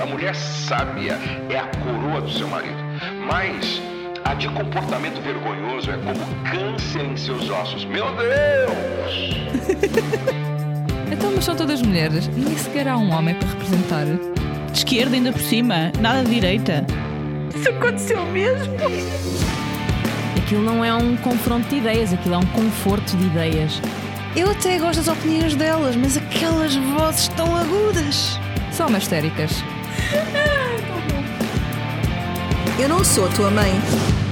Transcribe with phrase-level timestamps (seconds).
[0.00, 1.18] A mulher sábia
[1.50, 2.78] é a coroa do seu marido.
[3.26, 3.82] Mas
[4.24, 6.18] a de comportamento vergonhoso é como
[6.50, 7.84] câncer em seus ossos.
[7.84, 9.36] Meu Deus!
[11.12, 12.28] então, mas são todas mulheres.
[12.28, 14.06] Nem sequer há um homem para representar.
[14.72, 16.86] De esquerda ainda por cima, nada de direita.
[17.54, 18.74] Isso aconteceu mesmo?
[20.38, 23.82] Aquilo não é um confronto de ideias, aquilo é um conforto de ideias.
[24.34, 28.38] Eu até gosto das opiniões delas, mas aquelas vozes tão agudas.
[28.72, 29.62] São histéricas.
[32.80, 33.72] Eu não sou tua mãe.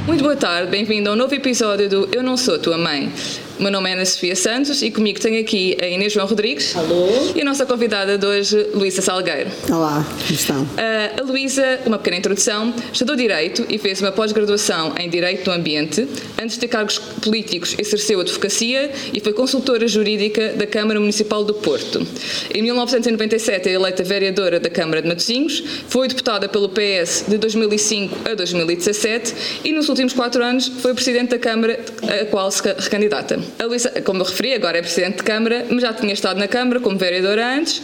[0.07, 3.13] Muito boa tarde, bem-vindo ao novo episódio do Eu Não Sou Tua Mãe.
[3.59, 6.77] O meu nome é Ana Sofia Santos e comigo tenho aqui a Inês João Rodrigues.
[6.77, 7.09] Alô.
[7.35, 9.51] E a nossa convidada de hoje, Luísa Salgueiro.
[9.69, 10.63] Olá, como estão?
[10.63, 15.51] Uh, a Luísa, uma pequena introdução, estudou Direito e fez uma pós-graduação em Direito do
[15.51, 16.07] Ambiente.
[16.41, 21.55] Antes de ter cargos políticos, exerceu advocacia e foi consultora jurídica da Câmara Municipal do
[21.55, 22.07] Porto.
[22.55, 28.31] Em 1997 é eleita vereadora da Câmara de Matosinhos, foi deputada pelo PS de 2005
[28.31, 29.35] a 2017
[29.65, 33.48] e nos últimos quatro anos foi presidente da Câmara a qual se recandidata.
[33.59, 36.49] A Luísa, como eu referi, agora é Presidente de Câmara, mas já tinha estado na
[36.49, 37.83] Câmara como vereadora antes.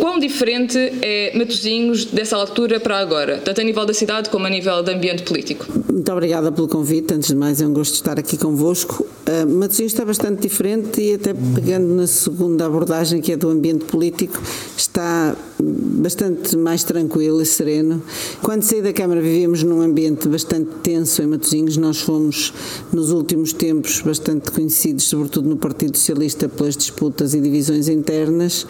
[0.00, 4.50] Quão diferente é Matosinhos dessa altura para agora, tanto a nível da cidade como a
[4.50, 5.66] nível do ambiente político?
[5.92, 7.12] Muito obrigada pelo convite.
[7.12, 9.06] Antes de mais, é um gosto estar aqui convosco.
[9.28, 13.84] Uh, Matosinhos está bastante diferente e, até pegando na segunda abordagem, que é do ambiente
[13.84, 14.40] político,
[14.74, 18.02] está bastante mais tranquilo e sereno.
[18.42, 21.76] Quando saí da Câmara, vivíamos num ambiente bastante tenso em Matosinhos.
[21.76, 22.54] Nós fomos,
[22.90, 28.66] nos últimos tempos, bastante conhecidos, sobretudo no Partido Socialista, pelas disputas e divisões internas,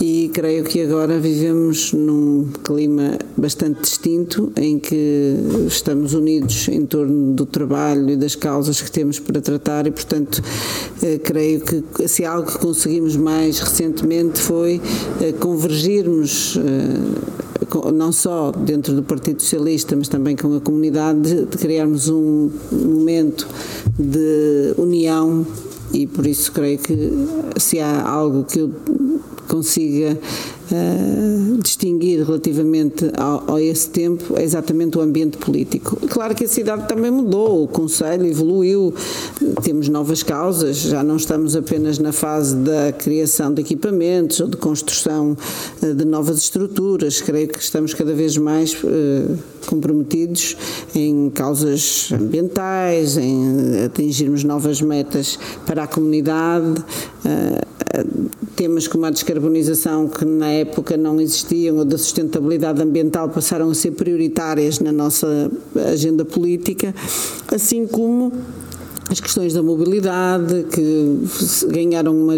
[0.00, 5.34] e creio que agora vivemos num clima bastante distinto, em que
[5.66, 10.42] estamos unidos em torno do trabalho e das causas que temos para tratar, e, portanto,
[11.02, 14.80] eh, creio que se algo que conseguimos mais recentemente foi
[15.20, 17.40] eh, convergirmos eh,
[17.92, 23.48] não só dentro do Partido Socialista, mas também com a comunidade, de criarmos um momento
[23.98, 25.46] de união
[25.92, 27.10] e por isso creio que
[27.56, 28.70] se há algo que eu
[29.48, 30.16] consiga
[30.72, 35.96] uh, distinguir relativamente a esse tempo é exatamente o ambiente político.
[36.08, 38.94] Claro que a cidade também mudou, o Conselho evoluiu,
[39.62, 44.56] temos novas causas, já não estamos apenas na fase da criação de equipamentos ou de
[44.56, 45.36] construção
[45.82, 50.56] uh, de novas estruturas, creio que estamos cada vez mais uh, comprometidos
[50.94, 56.84] em causas ambientais, em atingirmos novas metas para a comunidade
[58.56, 63.74] temas como a descarbonização, que na época não existiam, ou da sustentabilidade ambiental, passaram a
[63.74, 65.50] ser prioritárias na nossa
[65.92, 66.94] agenda política,
[67.52, 68.32] assim como
[69.10, 71.18] as questões da mobilidade, que
[71.66, 72.34] ganharam uma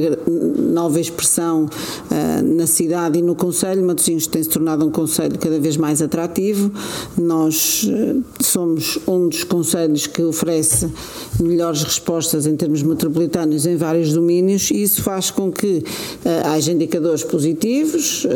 [0.72, 3.84] nova expressão uh, na cidade e no Conselho.
[3.84, 6.72] Matosinhos tem se tornado um Conselho cada vez mais atrativo.
[7.18, 10.90] Nós uh, somos um dos Conselhos que oferece
[11.38, 15.84] melhores respostas em termos metropolitanos em vários domínios e isso faz com que
[16.24, 18.26] uh, haja indicadores positivos,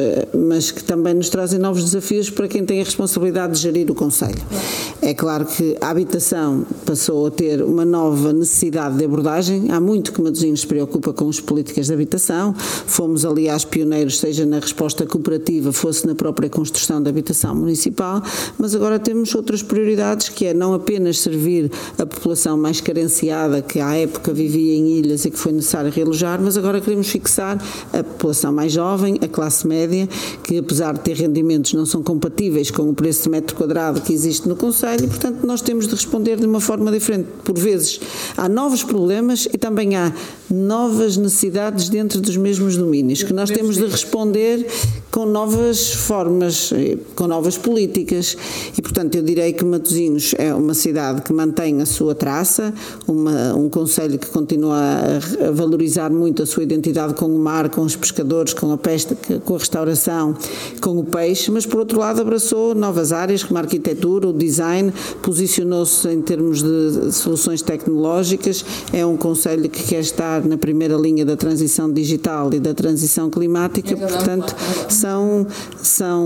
[0.46, 3.94] mas que também nos trazem novos desafios para quem tem a responsabilidade de gerir o
[3.94, 4.36] Conselho.
[5.00, 9.70] É claro que a habitação passou a ter uma nova nova necessidade de abordagem.
[9.70, 12.54] Há muito que Matosinhos se preocupa com as políticas de habitação.
[12.54, 18.22] Fomos, aliás, pioneiros, seja na resposta cooperativa, fosse na própria construção da habitação municipal,
[18.58, 23.80] mas agora temos outras prioridades, que é não apenas servir a população mais carenciada, que
[23.80, 27.62] à época vivia em ilhas e que foi necessário realojar, mas agora queremos fixar
[27.92, 30.08] a população mais jovem, a classe média,
[30.42, 34.12] que apesar de ter rendimentos não são compatíveis com o preço de metro quadrado que
[34.12, 37.28] existe no Conselho e, portanto, nós temos de responder de uma forma diferente.
[37.44, 38.00] Por vezes
[38.36, 40.12] Há novos problemas e também há
[40.50, 44.66] novas necessidades dentro dos mesmos domínios, que nós temos de responder
[45.16, 48.36] com novas formas, eh, com novas políticas.
[48.76, 52.74] E, portanto, eu direi que Matosinhos é uma cidade que mantém a sua traça,
[53.08, 57.70] uma, um conselho que continua a, a, valorizar muito a sua identidade com o mar,
[57.70, 60.36] com os pescadores, com a pesca, com a restauração,
[60.82, 64.92] com o peixe, mas, por outro lado, abraçou novas áreas como a arquitetura, o design,
[65.22, 68.05] posicionou-se em termos de soluções tecnológicas,
[68.92, 73.30] é um conselho que quer estar na primeira linha da transição digital e da transição
[73.30, 74.54] climática, portanto,
[74.88, 75.46] são,
[75.82, 76.24] são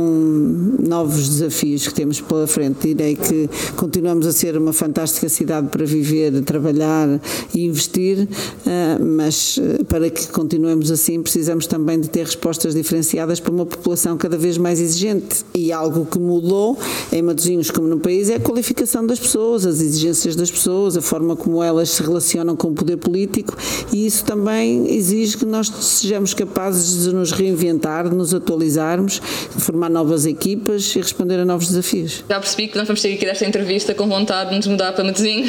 [0.78, 2.88] novos desafios que temos pela frente.
[2.88, 7.20] Direi que continuamos a ser uma fantástica cidade para viver, trabalhar
[7.54, 8.28] e investir,
[8.66, 13.66] eh, mas eh, para que continuemos assim precisamos também de ter respostas diferenciadas para uma
[13.66, 15.44] população cada vez mais exigente.
[15.54, 16.78] E algo que mudou
[17.12, 21.02] em Matosinhos como no país é a qualificação das pessoas, as exigências das pessoas, a
[21.02, 23.56] forma como elas se relacionam com o poder político
[23.92, 29.20] e isso também exige que nós sejamos capazes de nos reinventar, de nos atualizarmos,
[29.54, 32.24] de formar novas equipas e responder a novos desafios.
[32.28, 35.04] Já percebi que nós vamos ter aqui desta entrevista com vontade de nos mudar para
[35.04, 35.46] Matosinho.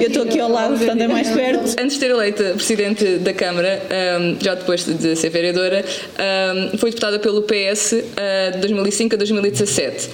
[0.00, 1.76] Eu estou aqui ao lado, portanto é mais perto.
[1.80, 3.82] Antes de ser eleita Presidente da Câmara,
[4.40, 5.84] já depois de ser vereadora,
[6.78, 10.08] foi deputada pelo PS uh, de 2005 a 2017.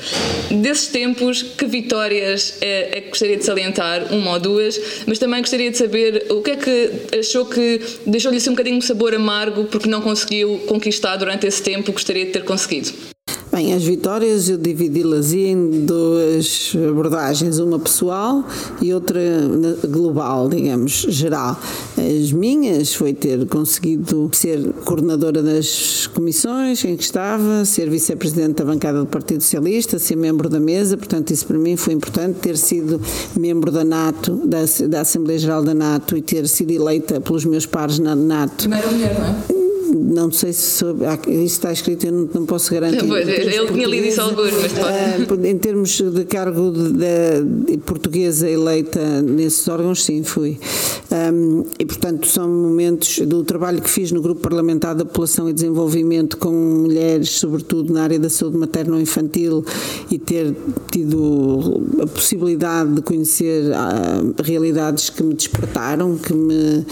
[0.50, 4.09] Desses tempos, que vitórias é, é que gostaria de salientar?
[4.10, 8.38] Uma ou duas, mas também gostaria de saber o que é que achou que deixou-lhe
[8.38, 12.32] assim um bocadinho um sabor amargo porque não conseguiu conquistar durante esse tempo, gostaria de
[12.32, 12.92] ter conseguido.
[13.52, 18.44] Bem, as vitórias eu dividi-las em duas abordagens, uma pessoal
[18.80, 19.20] e outra
[19.88, 21.60] global, digamos, geral.
[21.98, 28.64] As minhas foi ter conseguido ser coordenadora das comissões em que estava, ser vice-presidente da
[28.64, 32.56] bancada do Partido Socialista, ser membro da mesa, portanto isso para mim foi importante, ter
[32.56, 33.00] sido
[33.36, 37.66] membro da NATO, da, da Assembleia Geral da NATO e ter sido eleita pelos meus
[37.66, 38.68] pares na NATO.
[38.68, 39.59] Primeira mulher, não é?
[39.94, 43.06] Não sei se isso está escrito, eu não, não posso garantir.
[43.06, 48.48] Pois, ele tinha lido isso alguns, mas uh, Em termos de cargo de, de, portuguesa
[48.48, 50.58] eleita nesses órgãos, sim, fui.
[51.10, 55.52] Um, e, portanto, são momentos do trabalho que fiz no Grupo Parlamentar da População e
[55.52, 59.64] Desenvolvimento com mulheres, sobretudo na área da saúde materno-infantil,
[60.10, 60.54] e ter
[60.90, 66.84] tido a possibilidade de conhecer uh, realidades que me despertaram, que me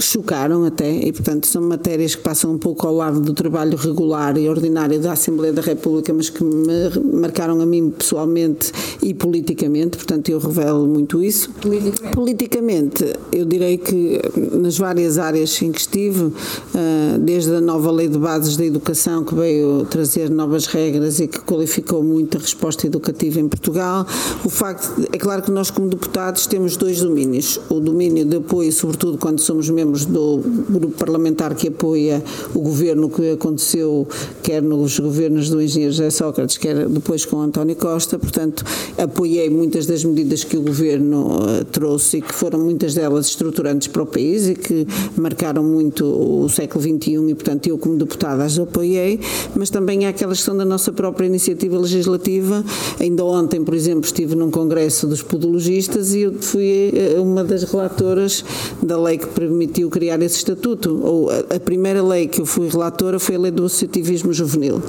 [0.00, 4.36] chocaram até, e, portanto, são matérias que passam um pouco ao lado do trabalho regular
[4.36, 6.66] e ordinário da Assembleia da República, mas que me
[7.12, 11.50] marcaram a mim pessoalmente e politicamente, portanto, eu revelo muito isso.
[11.60, 12.14] Politicamente?
[12.14, 14.20] Politicamente, eu direi que
[14.52, 16.32] nas várias áreas em que estive,
[16.74, 21.28] ah, desde a nova Lei de Bases da Educação, que veio trazer novas regras e
[21.28, 24.06] que qualificou muito a resposta educativa em Portugal,
[24.44, 28.72] o facto, é claro que nós como deputados temos dois domínios, o domínio de apoio,
[28.90, 30.38] sobretudo quando somos membros do
[30.68, 32.22] grupo parlamentar que apoia
[32.52, 34.06] o governo que aconteceu,
[34.42, 38.64] quer nos governos do engenheiro José Sócrates, quer depois com António Costa, portanto,
[38.98, 43.86] apoiei muitas das medidas que o governo uh, trouxe e que foram muitas delas estruturantes
[43.86, 48.42] para o país e que marcaram muito o século XXI e, portanto, eu como deputada
[48.42, 49.20] as apoiei,
[49.54, 52.64] mas também há aquela questão da nossa própria iniciativa legislativa.
[52.98, 57.62] Ainda ontem, por exemplo, estive num congresso dos podologistas e eu fui uh, uma das
[57.62, 58.44] relatoras
[58.82, 62.68] da lei que permitiu criar esse estatuto, ou a, a primeira lei que eu fui
[62.68, 64.82] relatora foi a lei do associativismo juvenil.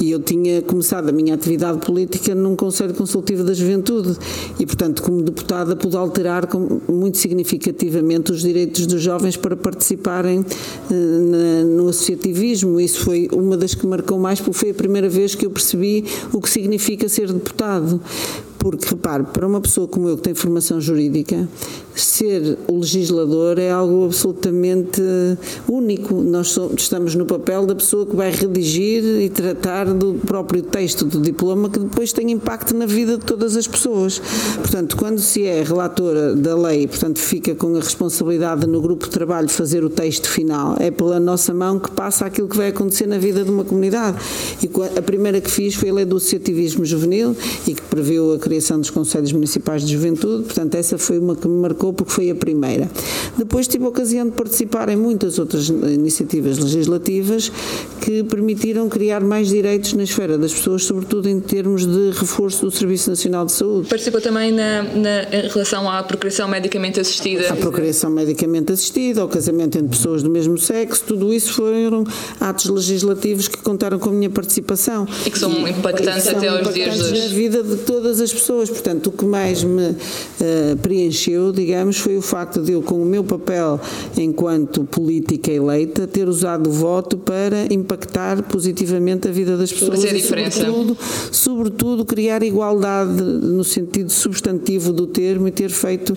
[0.00, 4.16] E eu tinha começado a minha atividade política num Conselho Consultivo da Juventude
[4.58, 6.48] e, portanto, como deputada, pude alterar
[6.88, 10.44] muito significativamente os direitos dos jovens para participarem
[10.90, 12.80] eh, no associativismo.
[12.80, 16.04] Isso foi uma das que marcou mais, porque foi a primeira vez que eu percebi
[16.32, 18.00] o que significa ser deputado.
[18.60, 21.48] Porque, repare, para uma pessoa como eu que tem formação jurídica,
[21.94, 25.00] ser o legislador é algo absolutamente
[25.66, 26.14] único.
[26.14, 31.20] Nós estamos no papel da pessoa que vai redigir e tratar do próprio texto do
[31.22, 34.20] diploma que depois tem impacto na vida de todas as pessoas.
[34.56, 39.10] Portanto, quando se é relatora da lei, portanto, fica com a responsabilidade no grupo de
[39.10, 43.06] trabalho fazer o texto final, é pela nossa mão que passa aquilo que vai acontecer
[43.06, 44.18] na vida de uma comunidade.
[44.62, 47.34] E a primeira que fiz foi a lei do associativismo juvenil
[47.66, 51.46] e que previu a criação dos Conselhos Municipais de Juventude, portanto, essa foi uma que
[51.46, 52.90] me marcou porque foi a primeira.
[53.38, 57.52] Depois tive a ocasião de participar em muitas outras iniciativas legislativas
[58.00, 62.72] que permitiram criar mais direitos na esfera das pessoas, sobretudo em termos de reforço do
[62.72, 63.88] Serviço Nacional de Saúde.
[63.88, 67.52] Participou também na, na em relação à procriação medicamente assistida?
[67.52, 72.02] À procriação medicamente assistida, ao casamento entre pessoas do mesmo sexo, tudo isso foram
[72.40, 75.06] atos legislativos que contaram com a minha participação.
[75.24, 77.28] E que são impactantes e até aos dias de hoje.
[77.28, 78.39] na vida de todas as pessoas.
[78.70, 79.96] Portanto, o que mais me uh,
[80.82, 83.80] preencheu, digamos, foi o facto de eu, com o meu papel
[84.16, 89.96] enquanto política eleita, ter usado o voto para impactar positivamente a vida das pessoas.
[89.96, 90.60] Fazer a diferença.
[90.60, 90.98] Sobretudo,
[91.30, 96.16] sobretudo, criar igualdade no sentido substantivo do termo e ter feito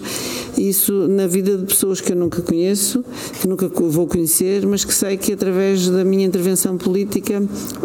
[0.58, 3.04] isso na vida de pessoas que eu nunca conheço,
[3.42, 7.42] que nunca vou conhecer, mas que sei que através da minha intervenção política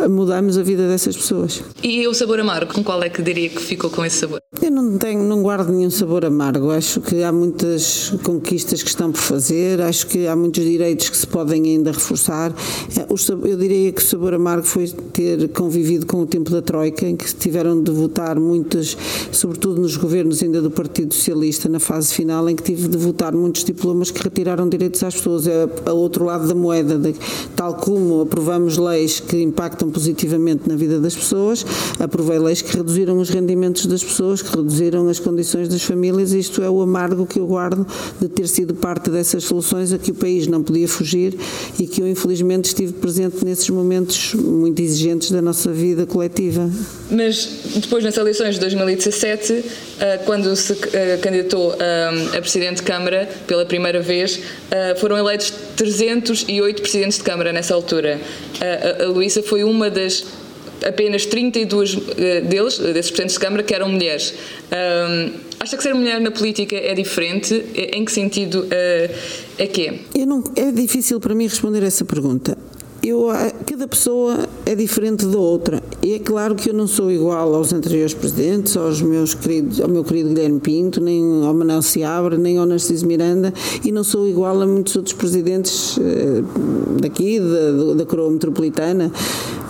[0.09, 1.62] mudamos a vida dessas pessoas.
[1.83, 4.27] E o sabor amargo, com qual é que diria que ficou com esse sabor?
[4.62, 6.70] Eu não tenho, não guardo nenhum sabor amargo.
[6.70, 11.11] Acho que há muita muitas conquistas que estão por fazer, acho que há muitos direitos
[11.11, 12.54] que se podem ainda reforçar.
[12.97, 13.06] Eh,
[13.49, 17.16] eu diria que o sabor amargo foi ter convivido com o tempo da Troika, em
[17.16, 18.97] que tiveram de votar muitas,
[19.32, 23.35] sobretudo nos governos ainda do Partido Socialista, na fase final, em que tive de votar
[23.35, 25.47] muitos diplomas que retiraram direitos às pessoas.
[25.47, 27.14] É a outro lado da moeda, de,
[27.56, 31.64] tal como aprovamos leis que impactam positivamente na vida das pessoas,
[31.99, 36.32] aprovei leis que reduziram os rendimentos das pessoas, que que reduziram as condições das famílias.
[36.32, 37.87] Isto é o amargo que eu guardo
[38.20, 41.38] de ter sido parte dessas soluções a que o país não podia fugir
[41.78, 46.68] e que eu, infelizmente, estive presente nesses momentos muito exigentes da nossa vida coletiva.
[47.10, 49.64] Mas depois, nas eleições de 2017,
[50.00, 55.52] eh, quando se eh, candidatou a Presidente de Câmara pela primeira vez, eh, foram eleitos
[55.76, 58.20] 308 Presidentes de Câmara nessa altura.
[59.00, 60.25] A Luísa foi uma das
[60.87, 61.94] apenas 32
[62.49, 64.35] deles, desses Presidentes de Câmara, que eram mulheres.
[65.61, 67.64] Acha que ser mulher na política é diferente?
[67.75, 69.94] Em que sentido é que é?
[70.14, 72.56] Eu não, é difícil para mim responder essa pergunta
[73.09, 73.29] eu,
[73.67, 75.83] cada pessoa é diferente da outra.
[76.03, 79.88] E é claro que eu não sou igual aos anteriores presidentes, aos meus queridos, ao
[79.88, 83.53] meu querido Guilherme Pinto, nem ao Manuel Seabra, nem ao Narciso Miranda,
[83.85, 86.43] e não sou igual a muitos outros presidentes eh,
[87.00, 89.11] daqui, da, da coroa metropolitana.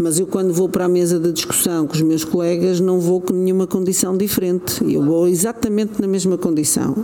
[0.01, 3.21] Mas eu, quando vou para a mesa de discussão com os meus colegas, não vou
[3.21, 4.85] com nenhuma condição diferente.
[4.89, 6.95] Eu vou exatamente na mesma condição.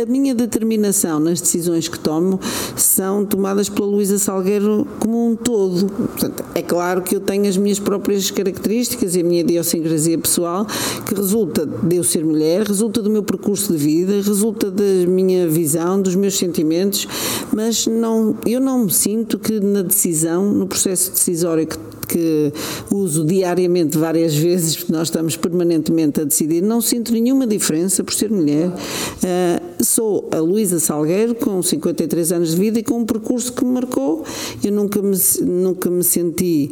[0.00, 2.40] A minha determinação nas decisões que tomo
[2.76, 5.86] são tomadas pela Luísa Salgueiro como um todo todo.
[5.86, 10.66] Portanto, é claro que eu tenho as minhas próprias características e a minha idiosincrasia pessoal,
[11.06, 15.48] que resulta de eu ser mulher, resulta do meu percurso de vida, resulta da minha
[15.48, 17.06] visão, dos meus sentimentos,
[17.52, 22.52] mas não, eu não me sinto que na decisão, no processo decisório que que
[22.90, 28.12] uso diariamente várias vezes, porque nós estamos permanentemente a decidir, não sinto nenhuma diferença por
[28.12, 28.68] ser mulher.
[28.68, 33.64] Uh, sou a Luísa Salgueiro, com 53 anos de vida e com um percurso que
[33.64, 34.24] me marcou.
[34.62, 36.70] Eu nunca me, nunca me senti.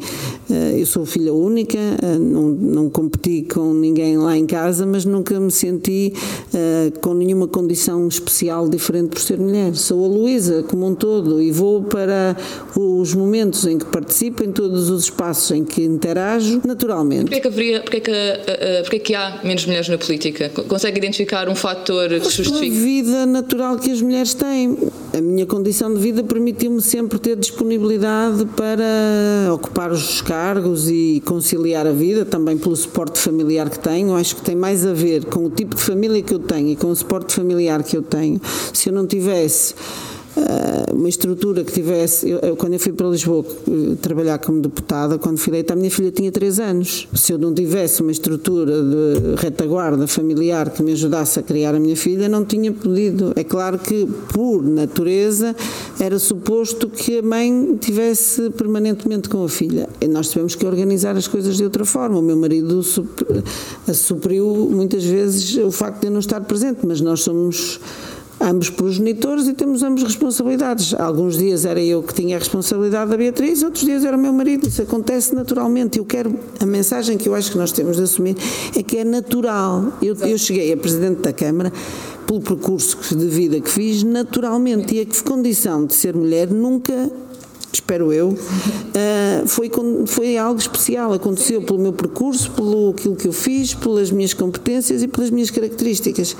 [0.48, 5.04] Uh, eu sou filha única, uh, não, não competi com ninguém lá em casa, mas
[5.04, 6.12] nunca me senti
[7.00, 9.74] com nenhuma condição especial diferente por ser mulher.
[9.74, 12.36] Sou a Luísa como um todo e vou para
[12.76, 17.22] os momentos em que participo em todos os espaços espaços em que interajo naturalmente.
[17.22, 19.98] Porquê é que, haveria, porquê é que, uh, porquê é que há menos mulheres na
[19.98, 20.48] política?
[20.48, 22.76] Consegue identificar um fator que justifique?
[22.76, 24.76] A vida natural que as mulheres têm.
[25.16, 31.86] A minha condição de vida permitiu-me sempre ter disponibilidade para ocupar os cargos e conciliar
[31.86, 34.14] a vida, também pelo suporte familiar que tenho.
[34.16, 36.76] Acho que tem mais a ver com o tipo de família que eu tenho e
[36.76, 38.40] com o suporte familiar que eu tenho.
[38.72, 39.74] Se eu não tivesse
[41.02, 42.28] uma estrutura que tivesse.
[42.28, 45.90] Eu, quando eu fui para Lisboa uh, trabalhar como deputada, quando fui eleita, a minha
[45.90, 47.08] filha tinha 3 anos.
[47.14, 51.80] Se eu não tivesse uma estrutura de retaguarda familiar que me ajudasse a criar a
[51.80, 53.32] minha filha, não tinha podido.
[53.36, 55.54] É claro que, por natureza,
[55.98, 59.88] era suposto que a mãe tivesse permanentemente com a filha.
[60.00, 62.18] E nós tivemos que organizar as coisas de outra forma.
[62.18, 62.82] O meu marido
[63.92, 67.80] supriu muitas vezes o facto de eu não estar presente, mas nós somos
[68.42, 70.94] ambos progenitores e temos ambos responsabilidades.
[70.94, 74.32] Alguns dias era eu que tinha a responsabilidade da Beatriz, outros dias era o meu
[74.32, 74.68] marido.
[74.68, 75.98] Isso acontece naturalmente.
[75.98, 76.36] Eu quero.
[76.60, 78.36] A mensagem que eu acho que nós temos de assumir
[78.76, 79.92] é que é natural.
[80.02, 81.72] Eu, eu cheguei a Presidente da Câmara
[82.26, 87.10] pelo percurso de vida que fiz naturalmente e a condição de ser mulher nunca
[87.72, 89.70] espero eu, uh, foi,
[90.06, 91.12] foi algo especial.
[91.12, 95.50] Aconteceu pelo meu percurso, pelo aquilo que eu fiz, pelas minhas competências e pelas minhas
[95.50, 96.36] características.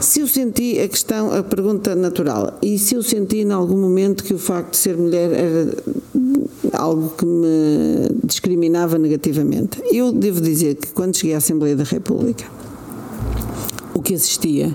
[0.00, 4.22] Se eu senti a questão, a pergunta natural, e se eu senti em algum momento
[4.22, 5.76] que o facto de ser mulher era
[6.72, 12.44] algo que me discriminava negativamente, eu devo dizer que quando cheguei à Assembleia da República,
[13.92, 14.74] o que assistia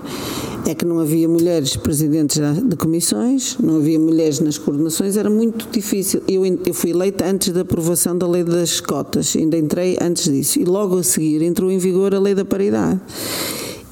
[0.67, 5.69] é que não havia mulheres presidentes de comissões, não havia mulheres nas coordenações, era muito
[5.71, 6.21] difícil.
[6.27, 10.59] Eu, eu fui eleita antes da aprovação da lei das cotas, ainda entrei antes disso,
[10.59, 12.99] e logo a seguir entrou em vigor a lei da paridade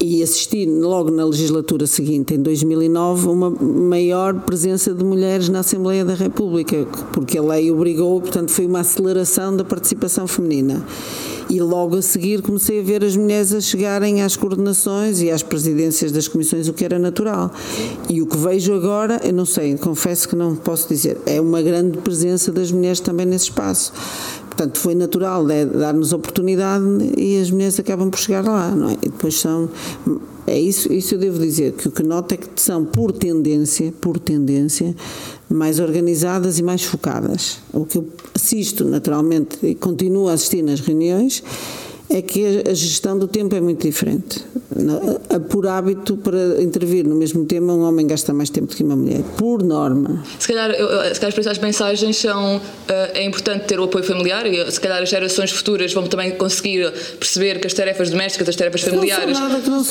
[0.02, 6.04] e assisti logo na legislatura seguinte, em 2009, uma maior presença de mulheres na Assembleia
[6.04, 10.84] da República, porque a lei obrigou, portanto, foi uma aceleração da participação feminina.
[11.48, 15.42] E logo a seguir comecei a ver as mulheres a chegarem às coordenações e às
[15.42, 17.52] presidências das comissões, o que era natural.
[18.08, 21.62] E o que vejo agora, eu não sei, confesso que não posso dizer, é uma
[21.62, 23.92] grande presença das mulheres também nesse espaço.
[24.52, 26.84] Portanto, foi natural é, dar-nos oportunidade
[27.16, 28.92] e as mulheres acabam por chegar lá, não é?
[29.02, 29.70] E depois são.
[30.46, 33.94] É isso, isso eu devo dizer, que o que noto é que são, por tendência,
[33.98, 34.94] por tendência,
[35.48, 37.60] mais organizadas e mais focadas.
[37.72, 41.42] O que eu assisto naturalmente e continuo a assistir nas reuniões
[42.12, 44.44] é que a gestão do tempo é muito diferente.
[45.50, 48.96] Por hábito, para intervir no mesmo tema, um homem gasta mais tempo do que uma
[48.96, 50.22] mulher, por norma.
[50.38, 50.70] Se calhar,
[51.14, 52.60] se calhar as mensagens são.
[52.88, 56.32] Eh, é importante ter o apoio familiar e se calhar as gerações futuras vão também
[56.32, 59.38] conseguir perceber que as tarefas domésticas, as tarefas familiares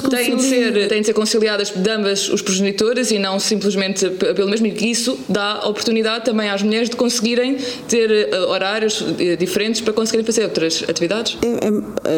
[0.09, 4.49] têm de, ser, têm de ser conciliadas de ambas os progenitores e não simplesmente pelo
[4.49, 4.67] mesmo.
[4.67, 9.81] E que isso dá oportunidade também às mulheres de conseguirem ter eh, horários eh, diferentes
[9.81, 11.37] para conseguirem fazer outras atividades?
[11.41, 12.10] É, é,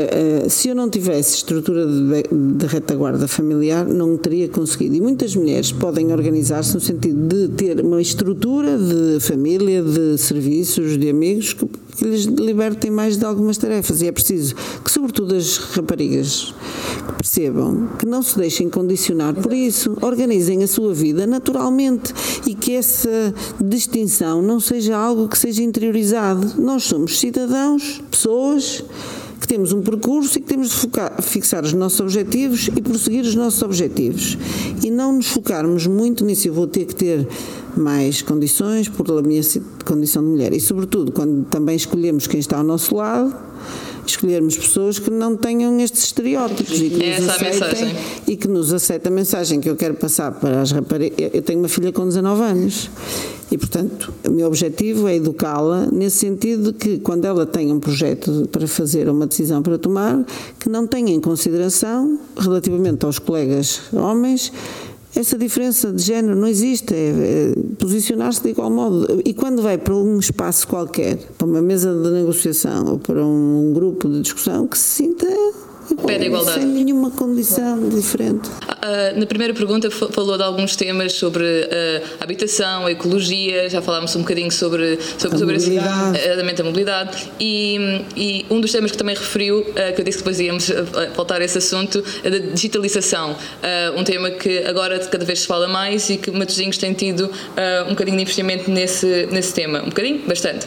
[0.49, 2.23] se eu não tivesse estrutura de,
[2.57, 4.95] de, retaguarda familiar, não teria conseguido.
[4.95, 10.97] E muitas mulheres podem organizar-se no sentido de ter uma estrutura de família, de serviços,
[10.97, 11.65] de amigos que,
[11.97, 14.01] que lhes libertem mais de algumas tarefas.
[14.01, 16.53] E é preciso que, sobretudo, as raparigas
[17.17, 22.13] percebam que não se deixem condicionar por isso, organizem a sua vida naturalmente
[22.45, 26.61] e que essa distinção não seja algo que seja interiorizado.
[26.61, 28.83] Nós somos cidadãos, pessoas
[29.43, 33.25] que temos um percurso e que temos de focar, fixar os nossos objetivos e prosseguir
[33.25, 34.37] os nossos objetivos.
[34.81, 36.47] E não nos focarmos muito nisso.
[36.47, 37.27] Eu vou ter que ter
[37.75, 39.41] mais condições por a minha
[39.83, 40.53] condição de mulher.
[40.53, 43.35] E, sobretudo, quando também escolhemos quem está ao nosso lado,
[44.11, 47.95] escolhermos pessoas que não tenham estes estereótipos e que, é nos aceitem,
[48.27, 51.31] e que nos aceitem a mensagem que eu quero passar para as raparigas.
[51.33, 52.89] Eu tenho uma filha com 19 anos
[53.51, 57.79] e, portanto, o meu objetivo é educá-la nesse sentido de que, quando ela tem um
[57.79, 60.25] projeto para fazer uma decisão para tomar,
[60.59, 64.51] que não tenha em consideração, relativamente aos colegas homens,
[65.15, 69.21] essa diferença de género não existe, é, é posicionar-se de igual modo.
[69.23, 73.71] E quando vai para um espaço qualquer, para uma mesa de negociação ou para um
[73.73, 75.27] grupo de discussão, que se sinta
[76.05, 76.61] Pede igualdade.
[76.61, 78.47] Sem nenhuma condição diferente.
[78.47, 83.81] Uh, na primeira pergunta falou de alguns temas sobre uh, a habitação, a ecologia, já
[83.81, 86.17] falámos um bocadinho sobre, sobre, a sobre mobilidade.
[86.17, 87.31] Esse, a mobilidade.
[87.39, 90.71] E, e, um dos temas que também referiu, uh, que eu disse que depois íamos
[91.15, 93.35] voltar a esse assunto, é da digitalização.
[93.97, 97.29] um tema que agora cada vez se fala mais e que Matosinhos tem tido
[97.85, 99.81] um bocadinho de investimento nesse, nesse tema.
[99.81, 100.21] Um bocadinho?
[100.27, 100.65] Bastante.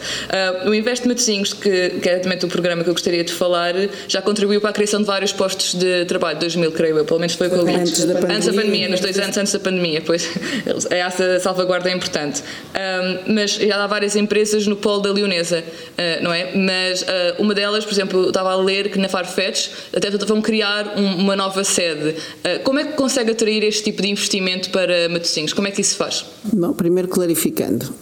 [0.65, 3.73] o Investe Matosinhos, que, que é também o programa que eu gostaria de falar,
[4.07, 7.33] já contribuiu para a criação de vários postos de trabalho, 2000 creio eu, pelo menos
[7.33, 7.67] foi o que eu.
[7.67, 8.35] Antes da pandemia.
[8.35, 10.29] Antes da pandemia, nos dois anos antes da pandemia, pois
[10.91, 12.43] essa salvaguarda é importante.
[12.43, 16.55] Um, mas já há várias empresas no polo da Leonesa, uh, não é?
[16.55, 17.05] Mas uh,
[17.39, 21.15] uma delas, por exemplo, eu estava a ler que na Farfetch até vão criar um,
[21.21, 22.09] uma nova sede.
[22.09, 25.53] Uh, como é que consegue atrair este tipo de investimento para Matosinhos?
[25.53, 26.25] Como é que isso se faz?
[26.53, 27.93] Bom, primeiro clarificando,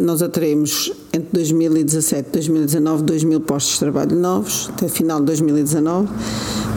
[0.00, 5.26] nós atraímos entre 2017 e 2019 2 mil postos de trabalho novos, até final de
[5.26, 6.08] 2019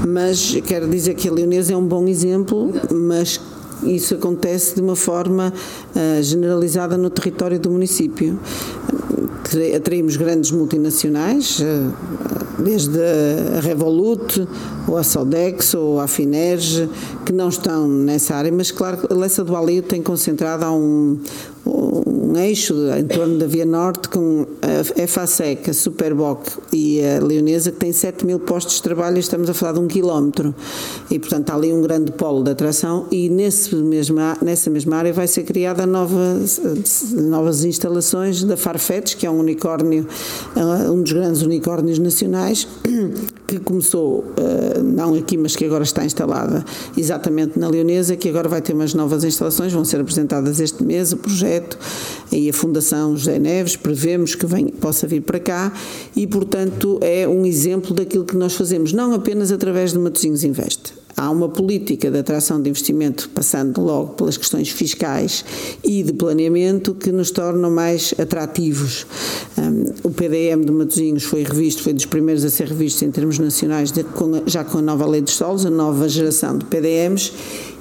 [0.05, 3.39] mas quero dizer que a Leonesa é um bom exemplo, mas
[3.83, 5.51] isso acontece de uma forma
[5.95, 8.39] uh, generalizada no território do município.
[9.75, 12.99] Atraímos grandes multinacionais, uh, desde
[13.57, 14.47] a Revolut,
[14.87, 16.89] ou a Sodex, ou a Finerge,
[17.25, 21.19] que não estão nessa área, mas claro, a Lessa do Alio tem concentrado a um,
[21.65, 27.71] um eixo em torno da Via Norte com a FASEC, a Superboc e a Leonesa
[27.71, 30.53] que tem 7 mil postos de trabalho estamos a falar de um quilómetro.
[31.09, 35.13] E portanto há ali um grande polo de atração e nesse mesma, nessa mesma área
[35.13, 36.59] vai ser criada novas,
[37.13, 40.07] novas instalações da Farfetch que é um unicórnio
[40.55, 42.67] eh, um dos grandes unicórnios nacionais
[43.47, 46.63] que começou eh, não aqui mas que agora está instalada
[46.97, 51.11] exatamente na Leonesa que agora vai ter umas novas instalações vão ser apresentadas este mês
[51.13, 51.77] o projeto
[52.31, 55.73] e a Fundação José Neves prevemos que vem, possa vir para cá
[56.15, 61.05] e, portanto, é um exemplo daquilo que nós fazemos, não apenas através de Matosinhos Investe.
[61.17, 65.45] Há uma política de atração de investimento, passando logo pelas questões fiscais
[65.81, 69.07] e de planeamento, que nos tornam mais atrativos.
[69.57, 73.39] Um, o PDM de Matosinhos foi revisto, foi dos primeiros a ser revisto em termos
[73.39, 74.05] nacionais, de,
[74.45, 77.31] já com a nova lei dos solos, a nova geração de PDMs,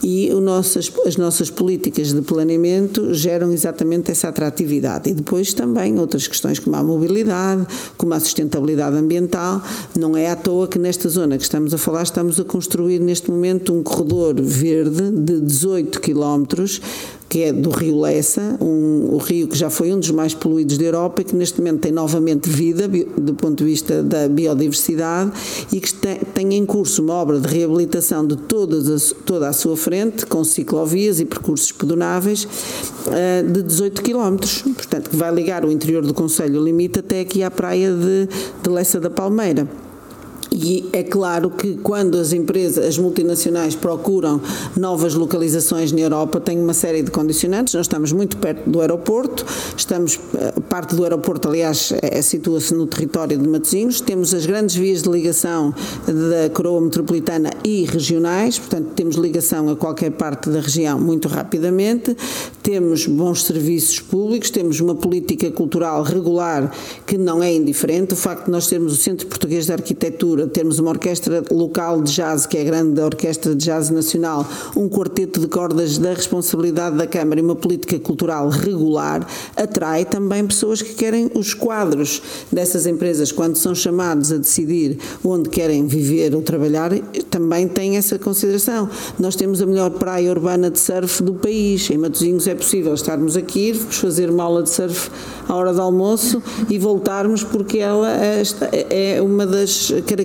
[0.04, 5.08] e nossas, as nossas políticas de planeamento geram exatamente essa atratividade.
[5.08, 9.62] E depois também outras questões como a mobilidade, como a sustentabilidade ambiental.
[9.98, 13.30] Não é à toa que nesta zona que estamos a falar estamos a construir neste
[13.30, 16.82] momento um corredor verde de 18 quilómetros
[17.28, 20.78] que é do Rio Lessa, um, o rio que já foi um dos mais poluídos
[20.78, 25.32] da Europa e que neste momento tem novamente vida do ponto de vista da biodiversidade
[25.72, 29.76] e que tem, tem em curso uma obra de reabilitação de todas toda a sua
[29.76, 32.46] frente, com ciclovias e percursos pedonáveis,
[33.06, 34.37] uh, de 18 km.
[34.74, 38.28] Portanto, que vai ligar o interior do Conselho Limite até aqui à praia de,
[38.62, 39.68] de Lessa da Palmeira.
[40.52, 44.40] E é claro que quando as empresas, as multinacionais procuram
[44.76, 47.74] novas localizações na Europa, tem uma série de condicionantes.
[47.74, 49.44] Nós estamos muito perto do aeroporto,
[49.76, 54.00] estamos eh, parte do aeroporto, aliás, é, situa-se no território de Matosinhos.
[54.00, 55.74] Temos as grandes vias de ligação
[56.07, 62.16] da coroa metropolitana e regionais, portanto temos ligação a qualquer parte da região muito rapidamente.
[62.62, 66.72] Temos bons serviços públicos, temos uma política cultural regular
[67.07, 68.14] que não é indiferente.
[68.14, 72.03] O facto de nós termos o Centro Português de Arquitetura infraestrutura, termos uma orquestra local
[72.03, 76.12] de jazz, que é a grande orquestra de jazz nacional, um quarteto de cordas da
[76.12, 82.20] responsabilidade da Câmara e uma política cultural regular, atrai também pessoas que querem os quadros
[82.51, 86.92] dessas empresas, quando são chamados a decidir onde querem viver ou trabalhar,
[87.31, 88.88] também têm essa consideração.
[89.18, 91.90] Nós temos a melhor praia urbana de surf do país.
[91.90, 95.11] Em Matosinhos é possível estarmos aqui, irmos fazer uma aula de surf
[95.49, 98.11] à hora do almoço e voltarmos porque ela
[98.90, 100.23] é uma das características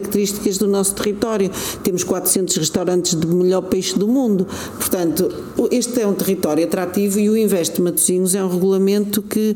[0.60, 1.52] do nosso território.
[1.84, 4.48] Temos 400 restaurantes de melhor peixe do mundo.
[4.78, 5.32] Portanto,
[5.72, 9.56] este é um território atrativo e o Investe Matosinhos é um regulamento que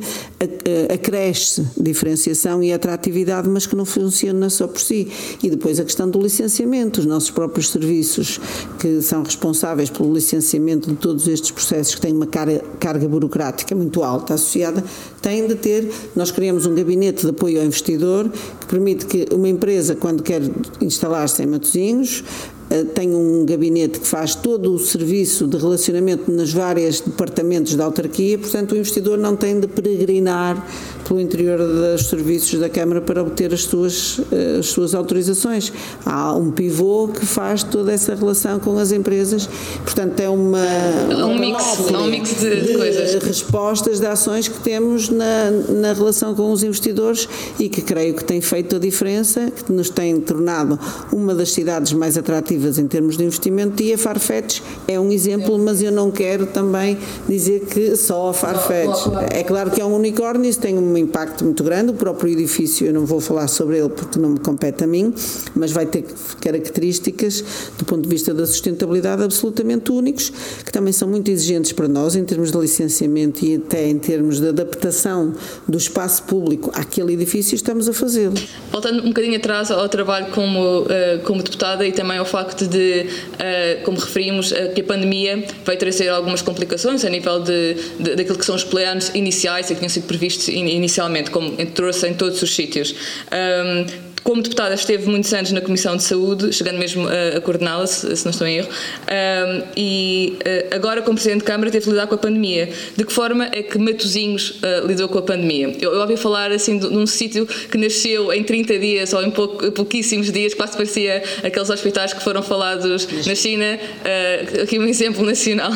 [0.94, 5.08] acresce diferenciação e atratividade, mas que não funciona só por si.
[5.42, 8.40] E depois a questão do licenciamento, os nossos próprios serviços
[8.80, 14.04] que são responsáveis pelo licenciamento de todos estes processos que têm uma carga burocrática muito
[14.04, 14.84] alta associada,
[15.22, 18.30] têm de ter, nós criamos um gabinete de apoio ao investidor
[18.60, 20.33] que permite que uma empresa, quando quer
[20.82, 22.24] instalar-se em Matosinhos,
[22.70, 27.86] eh, tem um gabinete que faz todo o serviço de relacionamento nos vários departamentos da
[27.86, 30.66] autarquia, portanto o investidor não tem de peregrinar
[31.14, 35.72] pelo interior dos serviços da Câmara para obter as suas, eh, as suas autorizações.
[36.04, 39.48] Há um pivô que faz toda essa relação com as empresas,
[39.84, 43.24] portanto é uma, é um mix, é um mix de, de, coisas.
[43.24, 48.24] respostas, de ações que temos na, na relação com os investidores e que creio que
[48.24, 50.80] tem feito a diferença, que nos tem tornado
[51.12, 55.60] uma das cidades mais atrativas em termos de investimento e a Farfetch é um exemplo,
[55.60, 56.98] mas eu não quero também
[57.30, 59.08] dizer que só a Farfetch.
[59.32, 61.92] É claro que é um unicórnio, isso tem um impacto muito grande.
[61.92, 65.14] O próprio edifício, eu não vou falar sobre ele porque não me compete a mim,
[65.56, 66.06] mas vai ter
[66.42, 67.44] características,
[67.78, 70.32] do ponto de vista da sustentabilidade, absolutamente únicos,
[70.66, 74.40] que também são muito exigentes para nós em termos de licenciamento e até em termos
[74.40, 75.34] de adaptação
[75.68, 78.36] do espaço público àquele edifício, estamos a fazê-lo.
[78.72, 83.06] Voltando um bocadinho atrás ao trabalho como, eh, como deputada e também ao facto de,
[83.40, 88.16] eh, como referimos, eh, que a pandemia vai trazer algumas complicações a nível de, de
[88.16, 90.48] daquilo que são os planos iniciais e que tinham sido previstos
[90.84, 92.94] inicialmente, como trouxe em todos os sítios.
[93.32, 97.86] Um, como deputada esteve muitos anos na Comissão de Saúde, chegando mesmo a, a coordená-la,
[97.86, 101.84] se, se, não estou em erro, um, e uh, agora como Presidente de Câmara teve
[101.84, 102.70] de lidar com a pandemia.
[102.96, 105.76] De que forma é que Matosinhos uh, lidou com a pandemia?
[105.80, 109.22] Eu, eu ouvi falar assim de, de um sítio que nasceu em 30 dias ou
[109.22, 114.80] em pouco, pouquíssimos dias, quase parecia aqueles hospitais que foram falados na China, uh, aqui
[114.80, 115.74] um exemplo nacional.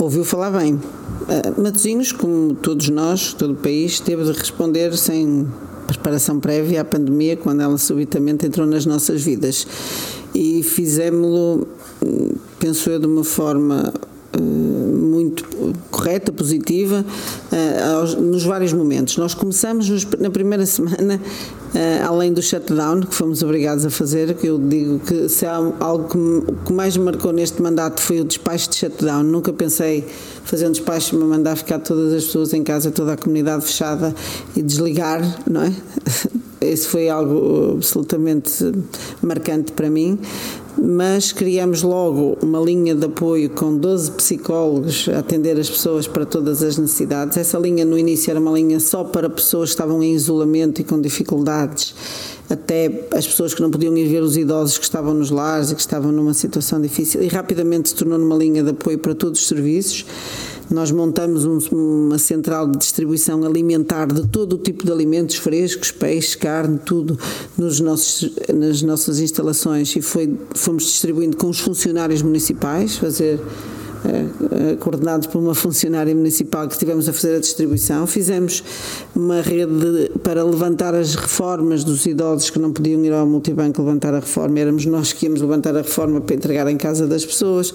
[0.00, 0.74] Ouviu falar bem.
[0.74, 5.48] Uh, Matosinhos, como todos nós, todo o país, teve de responder sem
[5.88, 9.66] preparação prévia à pandemia, quando ela subitamente entrou nas nossas vidas.
[10.32, 11.66] E fizemos-lo,
[12.60, 13.92] penso eu, de uma forma
[14.36, 15.44] muito
[15.90, 17.04] correta, positiva,
[17.96, 19.16] aos, nos vários momentos.
[19.16, 19.88] Nós começamos
[20.18, 21.20] na primeira semana
[21.68, 25.56] Uh, além do shutdown que fomos obrigados a fazer, que eu digo que se há
[25.80, 26.08] algo
[26.64, 29.22] que, mais me marcou neste mandato foi o despacho de shutdown.
[29.22, 30.06] Nunca pensei
[30.44, 34.14] fazer um despacho me mandar ficar todas as pessoas em casa, toda a comunidade fechada
[34.56, 35.72] e desligar, não é?
[36.60, 38.72] Esse foi algo absolutamente
[39.22, 40.18] marcante para mim
[40.80, 46.24] mas criamos logo uma linha de apoio com 12 psicólogos a atender as pessoas para
[46.24, 47.36] todas as necessidades.
[47.36, 50.84] Essa linha no início era uma linha só para pessoas que estavam em isolamento e
[50.84, 51.94] com dificuldades,
[52.48, 55.74] até as pessoas que não podiam ir ver os idosos que estavam nos lares e
[55.74, 59.40] que estavam numa situação difícil, e rapidamente se tornou numa linha de apoio para todos
[59.40, 60.06] os serviços.
[60.70, 65.90] Nós montamos um, uma central de distribuição alimentar de todo o tipo de alimentos frescos,
[65.90, 67.18] peixe, carne, tudo
[67.56, 73.40] nos nossos, nas nossas instalações e foi, fomos distribuindo com os funcionários municipais, fazer
[74.80, 78.06] coordenados por uma funcionária municipal que estivemos a fazer a distribuição.
[78.06, 78.62] Fizemos
[79.14, 84.14] uma rede para levantar as reformas dos idosos que não podiam ir ao multibanco levantar
[84.14, 87.72] a reforma, éramos nós que íamos levantar a reforma para entregar em casa das pessoas.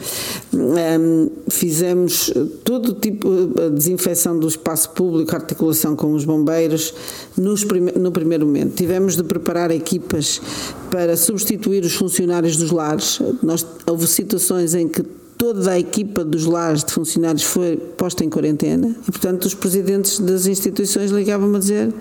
[1.49, 2.31] Fizemos
[2.63, 6.93] todo tipo de desinfecção do espaço público, articulação com os bombeiros
[7.37, 8.75] no primeiro momento.
[8.75, 10.41] Tivemos de preparar equipas
[10.89, 13.19] para substituir os funcionários dos lares.
[13.41, 15.03] Nós, houve situações em que
[15.43, 18.95] toda a equipa dos lares de funcionários foi posta em quarentena.
[19.05, 21.93] E, portanto, os presidentes das instituições ligavam-me a dizer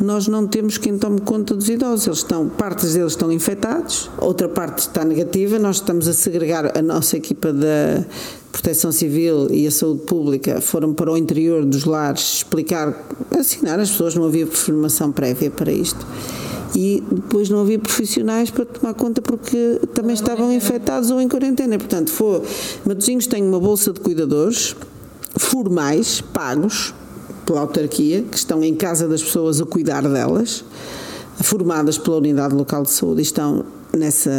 [0.00, 2.06] nós não temos quem tome conta dos idosos.
[2.06, 5.58] Eles estão, partes deles estão infectados, outra parte está negativa.
[5.58, 8.04] Nós estamos a segregar a nossa equipa da
[8.52, 13.06] Proteção Civil e a Saúde Pública foram para o interior dos lares explicar,
[13.36, 16.06] assinar as pessoas, não havia formação prévia para isto
[16.74, 21.78] e depois não havia profissionais para tomar conta porque também estavam infectados ou em quarentena.
[21.78, 22.42] Portanto, foi,
[22.84, 24.76] Matosinhos tem uma bolsa de cuidadores
[25.36, 26.94] formais, pagos
[27.48, 30.62] pela autarquia, que estão em casa das pessoas a cuidar delas.
[31.40, 33.64] formadas pela Unidade Local de Saúde e estão
[33.96, 34.30] nessa,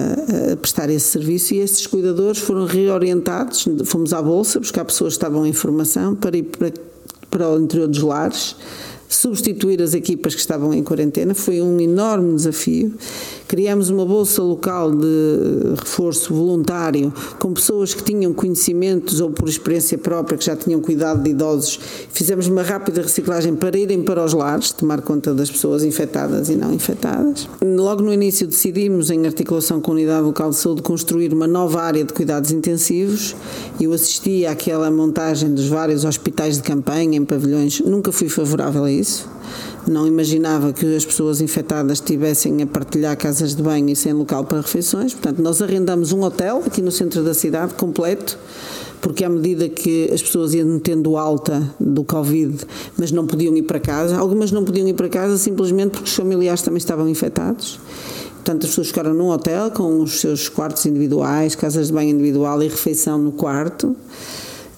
[0.51, 5.17] a prestar esse serviço e esses cuidadores foram reorientados, fomos à Bolsa buscar pessoas que
[5.17, 6.73] estavam em formação para ir para,
[7.31, 8.55] para o interior dos lares,
[9.07, 12.93] substituir as equipas que estavam em quarentena, foi um enorme desafio
[13.49, 19.97] Criamos uma bolsa local de reforço voluntário com pessoas que tinham conhecimentos ou por experiência
[19.97, 21.79] própria que já tinham cuidado de idosos.
[22.11, 26.55] Fizemos uma rápida reciclagem para irem para os lares, tomar conta das pessoas infectadas e
[26.55, 27.49] não infectadas.
[27.59, 31.81] Logo no início decidimos, em articulação com a Unidade Local de Saúde, construir uma nova
[31.81, 33.35] área de cuidados intensivos.
[33.81, 38.91] Eu assisti àquela montagem dos vários hospitais de campanha em pavilhões, nunca fui favorável a
[38.91, 39.27] isso
[39.87, 44.43] não imaginava que as pessoas infectadas estivessem a partilhar casas de banho e sem local
[44.45, 45.13] para refeições.
[45.13, 48.37] Portanto, nós arrendamos um hotel aqui no centro da cidade, completo,
[49.01, 52.57] porque à medida que as pessoas iam tendo alta do Covid,
[52.97, 56.15] mas não podiam ir para casa, algumas não podiam ir para casa simplesmente porque os
[56.15, 57.79] familiares também estavam infectados.
[58.35, 62.61] Portanto, as pessoas ficaram num hotel com os seus quartos individuais, casas de banho individual
[62.63, 63.95] e refeição no quarto.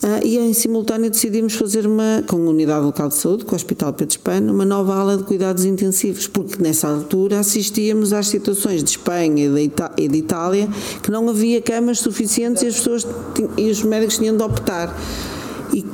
[0.04, 3.56] Uh, e em simultâneo decidimos fazer uma, com a Unidade Local de Saúde, com o
[3.56, 8.84] Hospital Pedro Espanha, uma nova ala de cuidados intensivos, porque nessa altura assistíamos às situações
[8.84, 10.68] de Espanha e de, Itália
[11.04, 13.08] que não havia camas suficientes e as pessoas
[13.56, 15.00] e os médicos tinham de optar.
[15.72, 15.86] E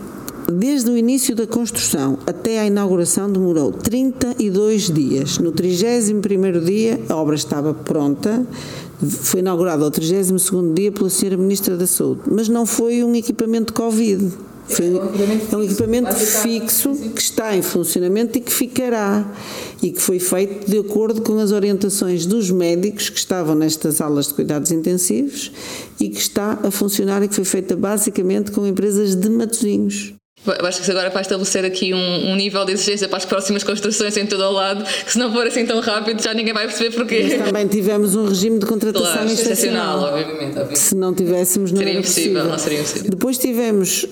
[0.49, 5.39] Desde o início da construção até à inauguração demorou 32 dias.
[5.39, 8.47] No 31º dia a obra estava pronta,
[9.05, 11.37] foi inaugurado ao 32º dia pela Sra.
[11.37, 14.31] Ministra da Saúde, mas não foi um equipamento Covid.
[14.69, 19.25] Foi, é um equipamento fixo que está em funcionamento e que ficará
[19.81, 24.27] e que foi feito de acordo com as orientações dos médicos que estavam nestas aulas
[24.27, 25.53] de cuidados intensivos
[25.99, 30.16] e que está a funcionar e que foi feita basicamente com empresas de Matosinhos.
[30.63, 34.15] Acho que agora vai estabelecer aqui um, um, nível de exigência para as próximas construções
[34.17, 36.95] em todo o lado, que se não for assim tão rápido já ninguém vai perceber
[36.95, 37.27] porquê.
[37.37, 39.99] Mas também tivemos um regime de contratação claro, excepcional.
[39.99, 40.79] Obviamente, obviamente.
[40.79, 42.51] Se não tivéssemos, não seria era impossível, possível.
[42.51, 43.09] Não seria impossível.
[43.09, 44.05] Depois tivemos,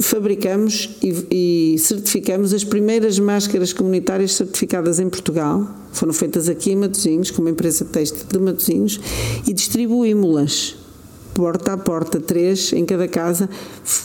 [0.00, 5.66] fabricamos e, e certificamos as primeiras máscaras comunitárias certificadas em Portugal.
[5.92, 9.00] Foram feitas aqui em Matosinhos, com uma empresa têxtil de Matosinhos,
[9.46, 10.79] e distribuímos-las
[11.34, 13.48] porta a porta, três em cada casa,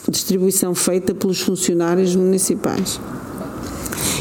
[0.09, 2.99] distribuição feita pelos funcionários municipais.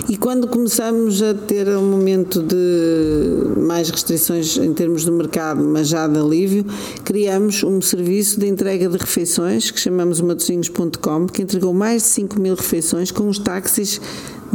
[0.09, 5.89] E quando começamos a ter um momento de mais restrições em termos do mercado, mas
[5.89, 6.67] já de alívio,
[7.05, 12.39] criamos um serviço de entrega de refeições que chamamos matosinhos.com, que entregou mais de 5
[12.39, 14.01] mil refeições com os táxis